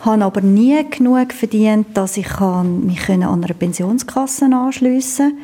Ich 0.00 0.06
habe 0.06 0.24
aber 0.24 0.40
nie 0.40 0.84
genug 0.90 1.32
verdient, 1.32 1.96
dass 1.96 2.16
ich 2.16 2.40
mich 2.40 3.08
an 3.08 3.22
einer 3.22 3.54
Pensionskasse 3.54 4.46
anschliessen 4.46 5.30
konnte. 5.30 5.42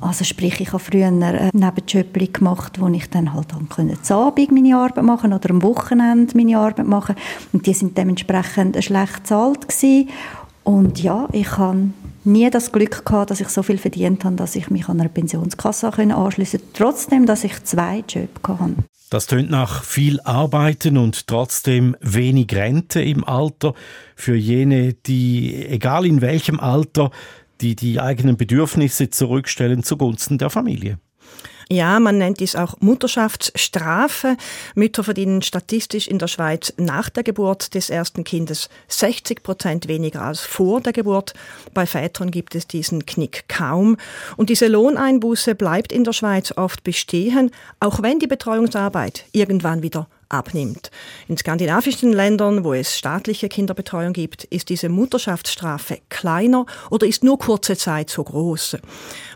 Also 0.00 0.24
sprich, 0.24 0.60
ich 0.60 0.72
habe 0.72 0.78
früher 0.78 1.08
ein 1.08 1.50
Nebenjob 1.52 2.14
gemacht, 2.32 2.80
wo 2.80 2.88
ich 2.88 3.10
dann 3.10 3.32
halt 3.32 3.52
am 3.52 3.68
Abend 4.10 4.52
meine 4.52 4.76
Arbeit 4.76 5.04
machen 5.04 5.32
oder 5.32 5.50
am 5.50 5.62
Wochenende 5.62 6.36
meine 6.36 6.58
Arbeit 6.58 6.86
machen. 6.86 7.16
Und 7.52 7.66
die 7.66 7.74
sind 7.74 7.98
dementsprechend 7.98 8.82
schlecht 8.84 9.22
bezahlt 9.22 9.68
gewesen. 9.68 10.08
Und 10.64 11.02
ja, 11.02 11.28
ich 11.32 11.56
habe 11.56 11.90
nie 12.28 12.48
das 12.50 12.70
Glück 12.70 13.04
gehabt, 13.04 13.30
dass 13.30 13.40
ich 13.40 13.48
so 13.48 13.62
viel 13.62 13.78
verdient 13.78 14.24
habe, 14.24 14.36
dass 14.36 14.54
ich 14.54 14.70
mich 14.70 14.88
an 14.88 15.00
einer 15.00 15.08
Pensionskasse 15.08 15.88
anschliessen 15.88 16.60
konnte, 16.60 16.72
trotzdem, 16.74 17.26
dass 17.26 17.42
ich 17.42 17.64
zwei 17.64 18.04
Jobs 18.08 18.30
hatte. 18.46 18.74
Das 19.10 19.26
tönt 19.26 19.50
nach 19.50 19.84
viel 19.84 20.20
Arbeiten 20.20 20.98
und 20.98 21.26
trotzdem 21.26 21.96
wenig 22.00 22.54
Rente 22.54 23.00
im 23.00 23.24
Alter 23.24 23.72
für 24.14 24.36
jene, 24.36 24.92
die, 24.92 25.66
egal 25.66 26.04
in 26.04 26.20
welchem 26.20 26.60
Alter, 26.60 27.10
die 27.62 27.74
die 27.74 28.00
eigenen 28.00 28.36
Bedürfnisse 28.36 29.08
zurückstellen 29.08 29.82
zugunsten 29.82 30.36
der 30.36 30.50
Familie. 30.50 30.98
Ja, 31.70 32.00
man 32.00 32.16
nennt 32.16 32.40
dies 32.40 32.56
auch 32.56 32.76
Mutterschaftsstrafe. 32.80 34.38
Mütter 34.74 35.04
verdienen 35.04 35.42
statistisch 35.42 36.08
in 36.08 36.18
der 36.18 36.26
Schweiz 36.26 36.72
nach 36.78 37.10
der 37.10 37.22
Geburt 37.22 37.74
des 37.74 37.90
ersten 37.90 38.24
Kindes 38.24 38.70
60 38.88 39.42
Prozent 39.42 39.86
weniger 39.86 40.22
als 40.22 40.40
vor 40.40 40.80
der 40.80 40.94
Geburt. 40.94 41.34
Bei 41.74 41.84
Vätern 41.84 42.30
gibt 42.30 42.54
es 42.54 42.66
diesen 42.66 43.04
Knick 43.04 43.44
kaum. 43.48 43.98
Und 44.38 44.48
diese 44.48 44.66
Lohneinbuße 44.66 45.54
bleibt 45.54 45.92
in 45.92 46.04
der 46.04 46.14
Schweiz 46.14 46.52
oft 46.56 46.84
bestehen, 46.84 47.50
auch 47.80 48.02
wenn 48.02 48.18
die 48.18 48.26
Betreuungsarbeit 48.26 49.26
irgendwann 49.32 49.82
wieder 49.82 50.08
abnimmt. 50.28 50.90
In 51.28 51.36
skandinavischen 51.36 52.12
Ländern, 52.12 52.64
wo 52.64 52.74
es 52.74 52.96
staatliche 52.96 53.48
Kinderbetreuung 53.48 54.12
gibt, 54.12 54.44
ist 54.44 54.68
diese 54.68 54.88
Mutterschaftsstrafe 54.88 55.98
kleiner 56.08 56.66
oder 56.90 57.06
ist 57.06 57.24
nur 57.24 57.38
kurze 57.38 57.76
Zeit 57.76 58.10
so 58.10 58.24
groß. 58.24 58.78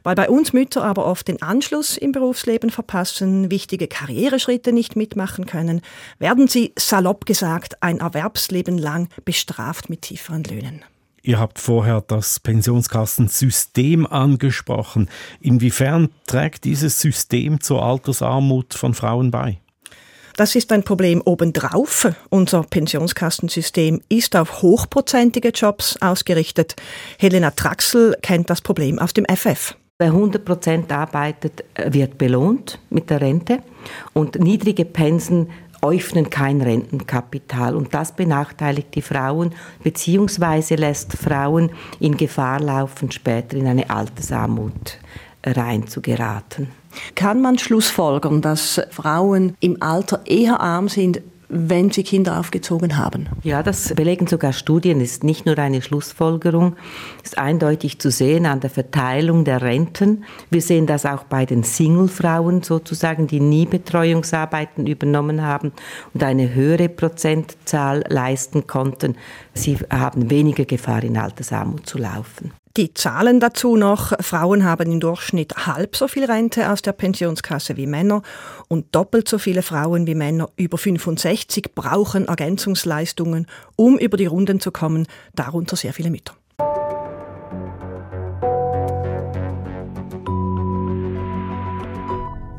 Weil 0.02 0.14
bei 0.14 0.28
uns 0.28 0.52
Mütter 0.52 0.84
aber 0.84 1.06
oft 1.06 1.28
den 1.28 1.40
Anschluss 1.42 1.96
im 1.96 2.12
Berufsleben 2.12 2.70
verpassen, 2.70 3.50
wichtige 3.50 3.88
Karriereschritte 3.88 4.72
nicht 4.72 4.96
mitmachen 4.96 5.46
können, 5.46 5.80
werden 6.18 6.48
sie 6.48 6.72
salopp 6.78 7.26
gesagt 7.26 7.82
ein 7.82 7.98
Erwerbsleben 7.98 8.78
lang 8.78 9.08
bestraft 9.24 9.88
mit 9.90 10.02
tieferen 10.02 10.44
Löhnen. 10.44 10.84
Ihr 11.24 11.38
habt 11.38 11.60
vorher 11.60 12.00
das 12.00 12.40
Pensionskassensystem 12.40 14.06
angesprochen. 14.08 15.08
Inwiefern 15.40 16.08
trägt 16.26 16.64
dieses 16.64 17.00
System 17.00 17.60
zur 17.60 17.84
Altersarmut 17.84 18.74
von 18.74 18.92
Frauen 18.92 19.30
bei? 19.30 19.61
Das 20.36 20.54
ist 20.54 20.72
ein 20.72 20.82
Problem 20.82 21.20
obendrauf. 21.24 22.08
Unser 22.30 22.62
Pensionskassensystem 22.62 24.00
ist 24.08 24.34
auf 24.34 24.62
hochprozentige 24.62 25.50
Jobs 25.50 25.98
ausgerichtet. 26.00 26.74
Helena 27.18 27.50
Traxel 27.50 28.16
kennt 28.22 28.48
das 28.48 28.60
Problem 28.60 28.98
aus 28.98 29.12
dem 29.12 29.26
FF. 29.26 29.76
Wer 29.98 30.08
100 30.08 30.44
Prozent 30.44 30.90
arbeitet, 30.90 31.64
wird 31.86 32.18
belohnt 32.18 32.80
mit 32.90 33.10
der 33.10 33.20
Rente 33.20 33.58
und 34.14 34.40
niedrige 34.40 34.84
Pensen 34.84 35.48
öffnen 35.82 36.30
kein 36.30 36.60
Rentenkapital 36.60 37.74
und 37.74 37.92
das 37.92 38.14
benachteiligt 38.14 38.94
die 38.94 39.02
Frauen 39.02 39.50
beziehungsweise 39.82 40.76
lässt 40.76 41.12
Frauen 41.12 41.70
in 41.98 42.16
Gefahr 42.16 42.60
laufen, 42.60 43.10
später 43.10 43.56
in 43.56 43.66
eine 43.66 43.90
Altersarmut 43.90 44.98
reinzugeraten. 45.44 46.68
Kann 47.14 47.40
man 47.40 47.58
schlussfolgern, 47.58 48.42
dass 48.42 48.80
Frauen 48.90 49.56
im 49.60 49.82
Alter 49.82 50.20
eher 50.26 50.60
arm 50.60 50.88
sind, 50.88 51.22
wenn 51.54 51.90
sie 51.90 52.02
Kinder 52.02 52.40
aufgezogen 52.40 52.96
haben. 52.96 53.28
Ja, 53.42 53.62
das 53.62 53.94
belegen 53.94 54.26
sogar 54.26 54.54
Studien, 54.54 55.02
ist 55.02 55.22
nicht 55.22 55.44
nur 55.44 55.58
eine 55.58 55.82
Schlussfolgerung, 55.82 56.76
ist 57.22 57.36
eindeutig 57.36 57.98
zu 57.98 58.10
sehen 58.10 58.46
an 58.46 58.60
der 58.60 58.70
Verteilung 58.70 59.44
der 59.44 59.60
Renten. 59.60 60.24
Wir 60.48 60.62
sehen 60.62 60.86
das 60.86 61.04
auch 61.04 61.24
bei 61.24 61.44
den 61.44 61.62
Single-Frauen 61.62 62.62
sozusagen, 62.62 63.26
die 63.26 63.40
nie 63.40 63.66
Betreuungsarbeiten 63.66 64.86
übernommen 64.86 65.42
haben 65.42 65.72
und 66.14 66.22
eine 66.22 66.54
höhere 66.54 66.88
Prozentzahl 66.88 68.02
leisten 68.08 68.66
konnten. 68.66 69.16
Sie 69.52 69.76
haben 69.90 70.30
weniger 70.30 70.64
Gefahr, 70.64 71.04
in 71.04 71.18
Altersarmut 71.18 71.86
zu 71.86 71.98
laufen. 71.98 72.52
Die 72.78 72.94
Zahlen 72.94 73.38
dazu 73.38 73.76
noch. 73.76 74.12
Frauen 74.20 74.64
haben 74.64 74.92
im 74.92 75.00
Durchschnitt 75.00 75.66
halb 75.66 75.94
so 75.94 76.08
viel 76.08 76.24
Rente 76.24 76.70
aus 76.70 76.80
der 76.80 76.92
Pensionskasse 76.92 77.76
wie 77.76 77.86
Männer 77.86 78.22
und 78.68 78.94
doppelt 78.94 79.28
so 79.28 79.36
viele 79.36 79.60
Frauen 79.60 80.06
wie 80.06 80.14
Männer 80.14 80.48
über 80.56 80.78
65 80.78 81.74
brauchen 81.74 82.28
Ergänzungsleistungen, 82.28 83.46
um 83.76 83.98
über 83.98 84.16
die 84.16 84.24
Runden 84.24 84.58
zu 84.58 84.70
kommen, 84.70 85.06
darunter 85.34 85.76
sehr 85.76 85.92
viele 85.92 86.10
Mütter. 86.10 86.34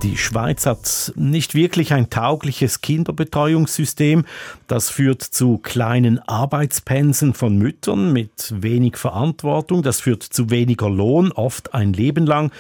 Die 0.04 0.18
Schweiz 0.18 0.66
hat 0.66 1.14
nicht 1.16 1.56
wirklich 1.56 1.94
ein 1.94 2.10
taugliches 2.10 2.82
Kinderbetreuungssystem. 2.82 4.26
Das 4.68 4.90
führt 4.90 5.22
zu 5.22 5.60
kleinen 5.60 6.20
Arbeitspensen 6.20 7.34
von 7.34 7.58
Müttern 7.58 8.12
mit 8.12 8.54
wenig 8.54 8.98
Verantwortung. 8.98 9.82
Das 9.82 10.02
führt 10.02 10.24
zu 10.24 10.50
weniger 10.50 10.90
Lohn, 10.90 11.32
oft 11.32 11.74
ein 11.74 11.94
Leben 11.94 12.26
lang. 12.26 12.52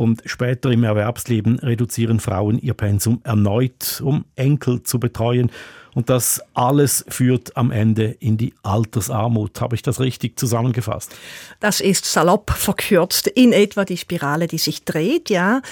Und 0.00 0.22
später 0.24 0.70
im 0.70 0.82
Erwerbsleben 0.82 1.58
reduzieren 1.58 2.20
Frauen 2.20 2.58
ihr 2.58 2.72
Pensum 2.72 3.20
erneut, 3.22 4.00
um 4.02 4.24
Enkel 4.34 4.82
zu 4.82 4.98
betreuen 4.98 5.50
Und 5.94 6.08
das 6.08 6.40
alles 6.54 7.04
führt 7.08 7.56
am 7.56 7.70
Ende 7.70 8.04
in 8.20 8.36
die 8.36 8.54
Altersarmut. 8.62 9.60
Habe 9.60 9.74
ich 9.74 9.82
das 9.82 9.98
richtig 9.98 10.38
zusammengefasst? 10.38 11.12
Das 11.58 11.80
ist 11.80 12.04
salopp 12.04 12.50
verkürzt 12.50 13.26
in 13.26 13.52
etwa 13.52 13.84
die 13.84 13.96
Spirale, 13.96 14.46
die 14.46 14.58
sich 14.58 14.84
dreht, 14.84 15.30
ja. 15.30 15.62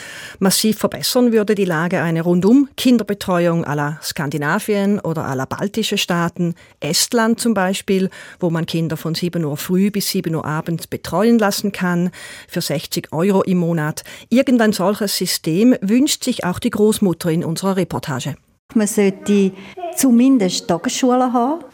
Massiv 0.40 0.78
verbessern 0.78 1.32
würde 1.32 1.54
die 1.54 1.64
Lage 1.64 2.00
eine 2.00 2.22
rundum 2.22 2.68
Kinderbetreuung 2.76 3.64
la 3.64 4.00
Skandinavien 4.02 4.98
oder 4.98 5.34
la 5.34 5.44
baltische 5.44 5.98
Staaten, 5.98 6.54
Estland 6.80 7.38
zum 7.38 7.54
Beispiel, 7.54 8.10
wo 8.40 8.50
man 8.50 8.66
Kinder 8.66 8.96
von 8.96 9.14
7 9.14 9.44
Uhr 9.44 9.56
früh 9.56 9.90
bis 9.90 10.08
7 10.10 10.34
Uhr 10.34 10.44
abends 10.44 10.88
betreuen 10.88 11.38
lassen 11.38 11.70
kann, 11.70 12.10
für 12.48 12.60
60 12.60 13.12
Euro 13.12 13.42
im 13.42 13.58
Monat. 13.58 14.02
Irgendein 14.28 14.72
solches 14.72 15.16
System 15.16 15.74
wünscht 15.80 16.24
sich 16.24 16.44
auch 16.44 16.58
die 16.58 16.70
Großmutter 16.70 17.30
in 17.30 17.44
unserer 17.44 17.76
Reportage. 17.76 18.36
Man 18.74 18.86
sollte 18.86 19.52
zumindest 19.96 20.68
Tagesschulen 20.68 21.32
haben. 21.32 21.64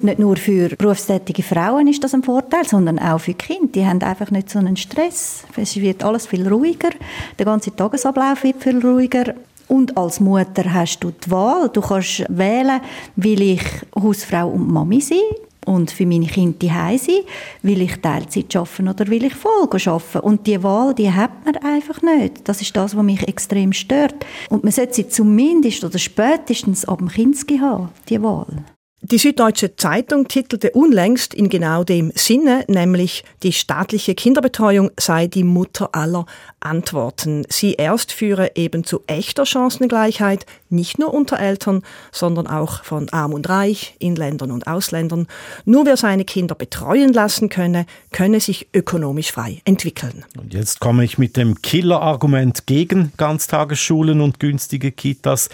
Nicht 0.00 0.18
nur 0.18 0.36
für 0.36 0.68
berufstätige 0.76 1.42
Frauen 1.42 1.88
ist 1.88 2.04
das 2.04 2.12
ein 2.12 2.22
Vorteil, 2.22 2.66
sondern 2.66 2.98
auch 2.98 3.18
für 3.18 3.32
Kinder. 3.32 3.68
Die 3.74 3.86
haben 3.86 4.02
einfach 4.02 4.30
nicht 4.30 4.50
so 4.50 4.58
einen 4.58 4.76
Stress. 4.76 5.44
Es 5.56 5.76
wird 5.76 6.04
alles 6.04 6.26
viel 6.26 6.46
ruhiger. 6.46 6.90
Der 7.38 7.46
ganze 7.46 7.74
Tagesablauf 7.74 8.44
wird 8.44 8.62
viel 8.62 8.84
ruhiger. 8.86 9.34
Und 9.68 9.96
als 9.96 10.20
Mutter 10.20 10.72
hast 10.72 11.00
du 11.00 11.10
die 11.10 11.30
Wahl. 11.30 11.70
Du 11.70 11.80
kannst 11.80 12.24
wählen, 12.28 12.80
will 13.16 13.40
ich 13.40 13.62
Hausfrau 13.98 14.48
und 14.50 14.70
Mami 14.70 15.00
sein 15.00 15.18
und 15.66 15.90
für 15.90 16.06
meine 16.06 16.26
Kinder 16.26 16.56
die 16.60 16.68
sein, 16.68 17.20
will 17.62 17.82
ich 17.82 17.96
Teilzeit 17.96 18.54
arbeiten 18.56 18.88
oder 18.88 19.06
will 19.08 19.24
ich 19.24 19.34
voll 19.34 19.68
arbeiten. 19.68 20.20
Und 20.20 20.46
die 20.46 20.62
Wahl, 20.62 20.94
die 20.94 21.12
hat 21.12 21.44
man 21.44 21.56
einfach 21.56 22.00
nicht. 22.02 22.48
Das 22.48 22.62
ist 22.62 22.74
das, 22.76 22.96
was 22.96 23.04
mich 23.04 23.26
extrem 23.28 23.72
stört. 23.72 24.24
Und 24.48 24.64
man 24.64 24.72
sollte 24.72 24.94
sie 24.94 25.08
zumindest 25.08 25.84
oder 25.84 25.98
spätestens 25.98 26.84
ab 26.86 26.98
dem 26.98 27.08
Kinski 27.08 27.58
haben, 27.58 27.90
die 28.08 28.22
Wahl. 28.22 28.64
Die 29.12 29.18
Süddeutsche 29.18 29.76
Zeitung 29.76 30.26
titelte 30.26 30.72
unlängst 30.72 31.32
in 31.32 31.48
genau 31.48 31.84
dem 31.84 32.10
Sinne, 32.16 32.64
nämlich 32.66 33.22
die 33.44 33.52
staatliche 33.52 34.16
Kinderbetreuung 34.16 34.90
sei 34.98 35.28
die 35.28 35.44
Mutter 35.44 35.90
aller 35.94 36.26
Antworten. 36.58 37.44
Sie 37.48 37.74
erst 37.74 38.10
führe 38.10 38.56
eben 38.56 38.82
zu 38.82 39.04
echter 39.06 39.46
Chancengleichheit, 39.46 40.44
nicht 40.70 40.98
nur 40.98 41.14
unter 41.14 41.38
Eltern, 41.38 41.84
sondern 42.10 42.48
auch 42.48 42.82
von 42.82 43.08
Arm 43.10 43.32
und 43.32 43.48
Reich, 43.48 43.94
Inländern 44.00 44.50
und 44.50 44.66
Ausländern. 44.66 45.28
Nur 45.64 45.86
wer 45.86 45.96
seine 45.96 46.24
Kinder 46.24 46.56
betreuen 46.56 47.12
lassen 47.12 47.48
könne, 47.48 47.86
könne 48.10 48.40
sich 48.40 48.66
ökonomisch 48.74 49.30
frei 49.30 49.62
entwickeln. 49.64 50.24
Und 50.36 50.52
jetzt 50.52 50.80
komme 50.80 51.04
ich 51.04 51.16
mit 51.16 51.36
dem 51.36 51.62
Killer-Argument 51.62 52.66
gegen 52.66 53.12
Ganztagesschulen 53.16 54.20
und 54.20 54.40
günstige 54.40 54.90
Kitas. 54.90 55.48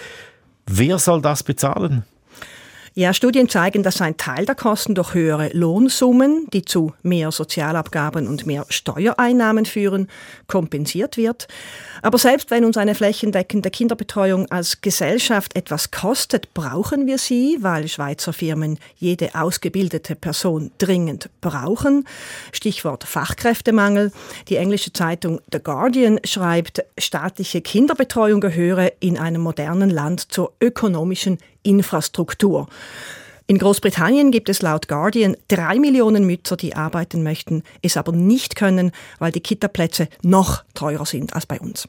Wer 0.67 0.99
soll 0.99 1.21
das 1.21 1.43
bezahlen? 1.43 2.07
Ja, 2.95 3.15
Studien 3.15 3.49
zeigen, 3.49 3.83
dass 3.83 4.03
ein 4.03 4.19
Teil 4.19 4.45
der 4.45 4.55
Kosten 4.55 4.95
durch 4.95 5.15
höhere 5.15 5.49
Lohnsummen, 5.55 6.47
die 6.53 6.63
zu 6.63 6.93
mehr 7.03 7.33
Sozialabgaben 7.33 8.29
und 8.29 8.45
mehr 8.45 8.67
Steuereinnahmen 8.69 9.65
führen, 9.65 10.09
kompensiert 10.47 11.17
wird. 11.17 11.49
Aber 12.03 12.19
selbst 12.19 12.51
wenn 12.51 12.67
uns 12.67 12.77
eine 12.77 12.95
flächendeckende 12.95 13.71
Kinderbetreuung 13.71 14.51
als 14.51 14.83
Gesellschaft 14.83 15.57
etwas 15.57 15.91
kostet, 15.91 16.53
brauchen 16.53 17.07
wir 17.07 17.17
sie, 17.17 17.57
weil 17.63 17.89
Schweizer 17.89 18.35
Firmen 18.35 18.79
jede 18.97 19.35
ausgebildete 19.37 20.15
Person 20.15 20.71
dringend 20.77 21.31
brauchen. 21.41 22.07
Stichwort 22.53 23.05
Fachkräftemangel. 23.05 24.13
Die 24.49 24.57
englische 24.57 24.93
Zeitung 24.93 25.41
The 25.51 25.61
Guardian 25.61 26.21
schreibt, 26.25 26.85
staatliche 26.99 27.63
Kinderbetreuung 27.63 28.43
gehöre 28.43 28.93
in 29.01 29.17
einem 29.17 29.41
modernen 29.41 29.89
Land 29.89 30.31
zur 30.31 30.53
ökonomischen 30.61 31.39
Infrastruktur. 31.63 32.69
In 33.47 33.59
Großbritannien 33.59 34.31
gibt 34.31 34.49
es 34.49 34.63
laut 34.63 34.89
Guardian 34.89 35.37
drei 35.49 35.79
Millionen 35.79 36.25
Mütter, 36.25 36.57
die 36.57 36.75
arbeiten 36.75 37.23
möchten, 37.23 37.63
es 37.83 37.97
aber 37.97 38.13
nicht 38.13 38.57
können, 38.57 38.93
weil 39.19 39.33
die 39.33 39.41
Kitaplätze 39.41 40.09
noch 40.23 40.65
teurer 40.75 41.07
sind 41.07 41.35
als 41.35 41.47
bei 41.47 41.61
uns. 41.61 41.89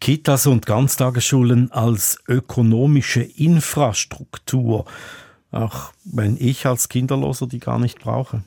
Kitas 0.00 0.46
und 0.46 0.66
Ganztagesschulen 0.66 1.70
als 1.72 2.18
ökonomische 2.28 3.22
Infrastruktur, 3.22 4.84
auch 5.52 5.92
wenn 6.04 6.36
ich 6.38 6.66
als 6.66 6.88
Kinderloser 6.88 7.46
die 7.46 7.60
gar 7.60 7.78
nicht 7.78 8.00
brauche. 8.00 8.42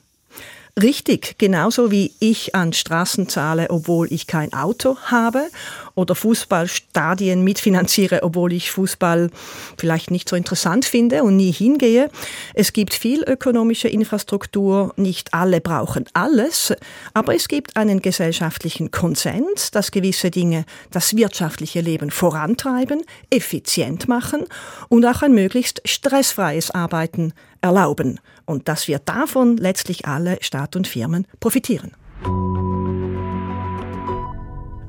Richtig, 0.80 1.36
genauso 1.38 1.90
wie 1.90 2.12
ich 2.20 2.54
an 2.54 2.72
Straßen 2.72 3.28
zahle, 3.28 3.70
obwohl 3.70 4.12
ich 4.12 4.28
kein 4.28 4.52
Auto 4.52 4.96
habe 5.06 5.48
oder 5.98 6.14
Fußballstadien 6.14 7.42
mitfinanziere, 7.42 8.22
obwohl 8.22 8.52
ich 8.52 8.70
Fußball 8.70 9.30
vielleicht 9.76 10.12
nicht 10.12 10.28
so 10.28 10.36
interessant 10.36 10.84
finde 10.84 11.24
und 11.24 11.36
nie 11.36 11.50
hingehe. 11.50 12.08
Es 12.54 12.72
gibt 12.72 12.94
viel 12.94 13.24
ökonomische 13.24 13.88
Infrastruktur, 13.88 14.94
nicht 14.96 15.34
alle 15.34 15.60
brauchen 15.60 16.04
alles, 16.14 16.72
aber 17.14 17.34
es 17.34 17.48
gibt 17.48 17.76
einen 17.76 18.00
gesellschaftlichen 18.00 18.92
Konsens, 18.92 19.72
dass 19.72 19.90
gewisse 19.90 20.30
Dinge 20.30 20.64
das 20.92 21.16
wirtschaftliche 21.16 21.80
Leben 21.80 22.12
vorantreiben, 22.12 23.02
effizient 23.30 24.06
machen 24.06 24.44
und 24.88 25.04
auch 25.04 25.22
ein 25.22 25.34
möglichst 25.34 25.82
stressfreies 25.84 26.70
Arbeiten 26.70 27.32
erlauben 27.60 28.20
und 28.46 28.68
dass 28.68 28.86
wir 28.86 29.00
davon 29.00 29.56
letztlich 29.56 30.06
alle 30.06 30.38
Staat 30.42 30.76
und 30.76 30.86
Firmen 30.86 31.26
profitieren. 31.40 31.92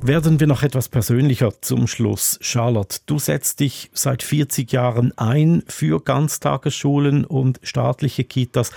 Werden 0.02 0.40
wir 0.40 0.48
noch 0.48 0.64
etwas 0.64 0.88
persönlicher 0.88 1.62
zum 1.62 1.86
Schluss. 1.86 2.40
Charlotte, 2.42 3.00
du 3.06 3.20
setzt 3.20 3.60
dich 3.60 3.92
seit 3.94 4.24
40 4.24 4.72
Jahren 4.72 5.16
ein 5.18 5.62
für 5.68 6.02
Ganztagesschulen 6.02 7.26
und 7.26 7.60
staatliche 7.64 8.24
Kitas. 8.24 8.72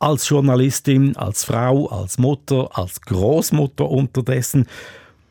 Als 0.00 0.28
Journalistin, 0.28 1.16
als 1.16 1.44
Frau, 1.44 1.86
als 1.86 2.18
Mutter, 2.18 2.76
als 2.76 3.00
Großmutter 3.00 3.88
unterdessen. 3.88 4.66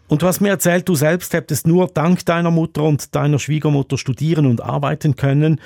Und 0.07 0.21
du 0.21 0.27
hast 0.27 0.39
mir 0.39 0.49
erzählt, 0.49 0.87
du 0.87 0.95
selbst 0.95 1.33
hättest 1.33 1.67
nur 1.67 1.87
dank 1.87 2.25
deiner 2.25 2.51
Mutter 2.51 2.83
und 2.83 3.13
deiner 3.13 3.37
Schwiegermutter 3.37 3.97
studieren 3.97 4.45
und 4.45 4.61
arbeiten 4.61 5.17
können. 5.17 5.59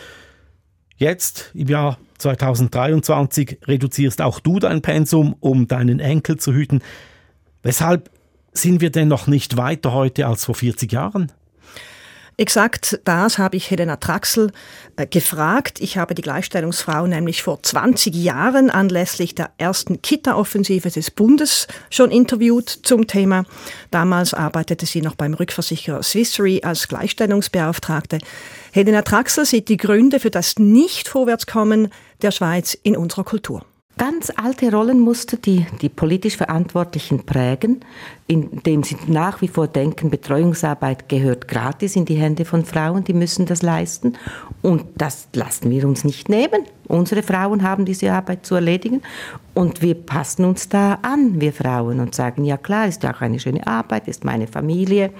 Jetzt, 0.98 1.52
im 1.54 1.68
Jahr 1.68 2.00
2023, 2.18 3.60
reduzierst 3.68 4.22
auch 4.24 4.40
du 4.40 4.60
dein 4.60 4.82
Pensum, 4.82 5.36
um 5.40 5.68
deinen 5.68 6.00
Enkel 6.00 6.38
zu 6.38 6.52
hüten. 6.52 6.82
Weshalb 7.62 8.10
sind 8.54 8.82
wir 8.82 8.90
denn 8.92 9.08
noch 9.08 9.28
nicht 9.28 9.58
weiter 9.58 9.94
heute 9.94 10.28
als 10.28 10.46
vor 10.46 10.56
40 10.56 10.92
Jahren? 10.92 11.32
Exakt 12.38 13.00
das 13.04 13.38
habe 13.38 13.58
ich 13.58 13.70
Helena 13.70 13.98
Traxel 13.98 14.52
äh, 14.96 15.06
gefragt. 15.06 15.80
Ich 15.80 15.98
habe 15.98 16.16
die 16.16 16.24
Gleichstellungsfrau 16.24 17.06
nämlich 17.06 17.44
vor 17.44 17.62
20 17.62 18.16
Jahren 18.16 18.72
anlässlich 18.72 19.36
der 19.36 19.52
ersten 19.60 20.02
Kita-Offensive 20.02 20.90
des 20.90 21.12
Bundes 21.12 21.68
schon 21.92 22.10
interviewt 22.10 22.68
zum 22.68 23.06
Thema. 23.06 23.44
Damals 23.92 24.34
arbeitete 24.34 24.88
sie 24.88 25.02
noch 25.04 25.14
beim 25.14 25.36
Rückversicherer 25.36 26.02
Swissery 26.02 26.62
als 26.64 26.88
Gleichstellungsbeauftragte. 26.88 28.18
Helena 28.72 29.04
Traxel 29.04 29.46
sieht 29.46 29.70
die 29.70 29.78
Gründe 29.78 30.20
für 30.20 30.32
das 30.32 30.58
Nicht-Vorwärtskommen 30.58 31.90
der 32.24 32.32
Schweiz 32.32 32.74
in 32.82 32.98
unserer 32.98 33.24
Kultur 33.24 33.64
ganz 34.02 34.32
alte 34.36 34.72
Rollenmuster, 34.72 35.38
die 35.38 35.68
die 35.80 35.88
politisch 35.88 36.36
Verantwortlichen 36.36 37.24
prägen, 37.24 37.82
indem 38.26 38.82
sie 38.82 38.98
nach 39.06 39.42
wie 39.42 39.48
vor 39.48 39.68
denken, 39.68 40.10
Betreuungsarbeit 40.10 41.08
gehört 41.08 41.48
gratis 41.48 41.96
in 41.96 42.06
die 42.06 42.16
Hände 42.16 42.44
von 42.44 42.66
Frauen, 42.66 43.04
die 43.04 43.14
müssen 43.14 43.46
das 43.46 43.62
leisten. 43.62 44.18
Und 44.64 44.86
das 44.96 45.28
lassen 45.34 45.70
wir 45.70 45.88
uns 45.88 46.04
nicht 46.04 46.30
nehmen. 46.30 46.64
Unsere 46.88 47.22
Frauen 47.22 47.62
haben 47.62 47.86
diese 47.86 48.12
Arbeit 48.12 48.44
zu 48.44 48.56
erledigen 48.56 49.04
und 49.54 49.84
wir 49.84 49.94
passen 49.94 50.46
uns 50.46 50.68
da 50.68 50.98
an, 51.04 51.40
wir 51.40 51.54
Frauen, 51.54 52.00
und 52.00 52.16
sagen, 52.16 52.44
ja 52.44 52.58
klar, 52.58 52.88
ist 52.88 53.06
auch 53.06 53.22
eine 53.22 53.40
schöne 53.40 53.68
Arbeit, 53.68 54.08
ist 54.08 54.26
meine 54.26 54.48
Familie 54.48 55.12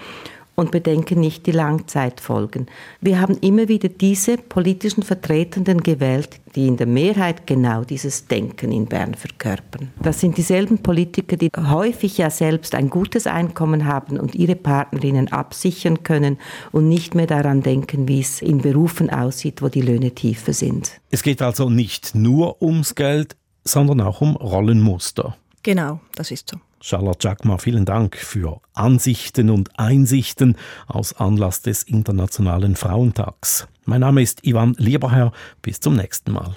und 0.56 0.72
bedenken 0.72 1.20
nicht 1.20 1.46
die 1.48 1.52
Langzeitfolgen. 1.52 2.68
Wir 3.00 3.20
haben 3.20 3.38
immer 3.42 3.68
wieder 3.68 3.90
diese 3.90 4.38
politischen 4.38 5.04
Vertretenden 5.04 5.82
gewählt, 5.82 6.40
die 6.56 6.68
in 6.68 6.78
der 6.78 6.88
Mehrheit 6.88 7.48
genau 7.48 7.84
dieses 7.84 8.28
Denken 8.28 8.72
in 8.72 8.86
Bern 8.86 9.14
verkörpern. 9.14 9.92
Das 10.02 10.20
sind 10.20 10.38
dieselben 10.38 10.80
Politiker, 10.80 11.38
die 11.38 11.50
häufig 11.58 12.18
ja 12.18 12.30
selbst 12.30 12.76
ein 12.76 12.90
gutes 12.90 13.28
Einkommen 13.28 13.86
haben 13.86 14.20
und 14.20 14.36
ihre 14.36 14.56
Partnerinnen 14.56 15.32
absichern 15.32 16.04
können 16.04 16.38
und 16.72 16.90
nicht 16.90 17.16
mehr 17.16 17.28
daran 17.28 17.62
denken, 17.62 18.08
wie 18.08 18.20
es 18.20 18.42
in 18.42 18.60
Berufen 18.60 19.10
aussieht, 19.10 19.62
wo 19.62 19.70
die 19.70 19.82
Löhne 19.82 20.12
tiefer 20.12 20.54
sind. 20.54 21.00
Es 21.10 21.24
geht 21.24 21.42
also 21.42 21.70
nicht 21.70 22.14
nur 22.16 22.62
ums 22.62 22.96
Geld, 22.96 23.36
sondern 23.64 24.02
auch 24.02 24.22
um 24.22 24.36
Rollenmuster. 24.36 25.38
Genau, 25.64 26.00
das 26.16 26.32
ist 26.32 26.50
so. 26.50 26.58
Charlotte 26.82 27.28
Jackma, 27.28 27.60
vielen 27.60 27.86
Dank 27.86 28.18
für 28.18 28.60
Ansichten 28.74 29.52
und 29.52 29.78
Einsichten 29.78 30.58
aus 30.88 31.14
Anlass 31.14 31.62
des 31.62 31.84
Internationalen 31.84 32.76
Frauentags. 32.76 33.68
Mein 33.86 34.02
Name 34.02 34.24
ist 34.24 34.46
Ivan 34.46 34.74
Lieberherr. 34.78 35.32
Bis 35.62 35.80
zum 35.80 35.96
nächsten 35.96 36.32
Mal. 36.32 36.56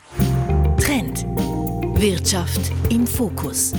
Trend. 0.79 1.27
Wirtschaft 2.01 2.73
im 2.91 3.07
Fokus. 3.07 3.73